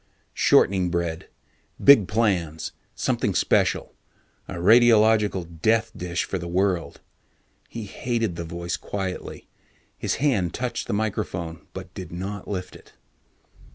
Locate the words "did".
11.93-12.11